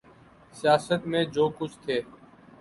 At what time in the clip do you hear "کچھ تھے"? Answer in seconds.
1.57-1.97